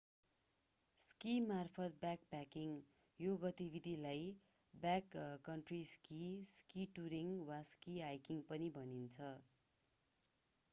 [0.99, 2.71] स्कीमार्फत backpacking
[3.19, 4.25] यो गतिविधिलाई
[4.73, 6.23] backcountry ski
[6.55, 9.33] ski touring वा स्की हाइकिङ पनि भनिन्छ